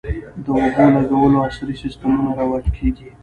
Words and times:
د 0.43 0.45
اوبولګولو 0.65 1.37
عصري 1.47 1.75
سیستمونه 1.83 2.29
رواج 2.39 2.65
کیږي 2.77 3.09